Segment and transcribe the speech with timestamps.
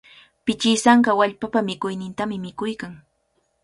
[0.45, 2.93] Pichisanka wallpapa mikuynintami mikuykan.